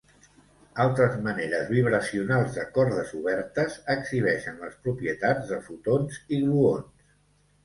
Altres 0.83 1.17
maneres 1.25 1.67
vibracionals 1.73 2.55
de 2.59 2.63
cordes 2.77 3.11
obertes 3.19 3.77
exhibeixen 3.97 4.59
les 4.65 4.81
propietats 4.87 5.53
de 5.53 5.61
fotons 5.69 6.19
i 6.39 6.43
gluons. 6.47 7.07